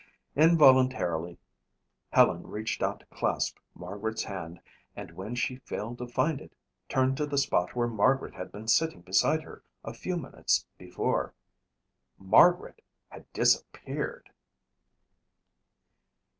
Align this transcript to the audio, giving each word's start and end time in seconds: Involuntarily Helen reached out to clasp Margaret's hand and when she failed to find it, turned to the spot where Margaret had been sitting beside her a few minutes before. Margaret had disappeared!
Involuntarily 0.35 1.37
Helen 2.09 2.47
reached 2.47 2.81
out 2.81 3.01
to 3.01 3.05
clasp 3.11 3.59
Margaret's 3.75 4.23
hand 4.23 4.59
and 4.95 5.11
when 5.11 5.35
she 5.35 5.57
failed 5.57 5.99
to 5.99 6.07
find 6.07 6.41
it, 6.41 6.53
turned 6.89 7.17
to 7.17 7.27
the 7.27 7.37
spot 7.37 7.75
where 7.75 7.87
Margaret 7.87 8.33
had 8.33 8.51
been 8.51 8.67
sitting 8.67 9.01
beside 9.01 9.43
her 9.43 9.63
a 9.83 9.93
few 9.93 10.17
minutes 10.17 10.65
before. 10.79 11.35
Margaret 12.17 12.81
had 13.09 13.31
disappeared! 13.31 14.31